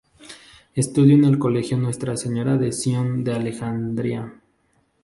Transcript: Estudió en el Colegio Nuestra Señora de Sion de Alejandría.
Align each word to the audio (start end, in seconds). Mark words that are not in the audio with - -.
Estudió 0.73 1.13
en 1.13 1.25
el 1.25 1.37
Colegio 1.37 1.77
Nuestra 1.77 2.17
Señora 2.17 2.57
de 2.57 2.71
Sion 2.71 3.23
de 3.23 3.33
Alejandría. 3.33 4.33